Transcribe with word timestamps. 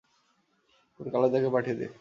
তোর 0.99 1.07
কালুদাকে 1.13 1.49
পাঠিয়ে 1.49 1.77
দে। 1.79 1.87